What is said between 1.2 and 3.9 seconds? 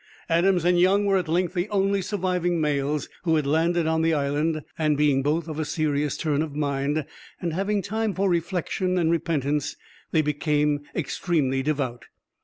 length the only surviving males who had landed